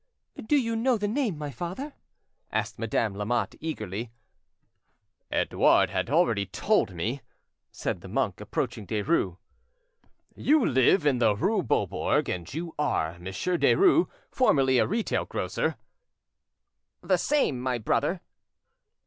[0.43, 1.93] "Do you know the name, my father?"
[2.51, 4.09] asked Madame de Lamotte eagerly.
[5.29, 7.21] "Edouard had already told me,"
[7.71, 9.37] said the monk, approaching Derues.
[10.35, 15.75] "You live in the, rue Beaubourg, and you are Monsieur Derues, formerly a retail grocer?"
[17.03, 18.21] "The same, my brother."